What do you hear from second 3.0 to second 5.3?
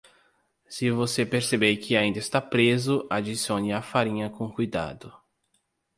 adicione a farinha com cuidado.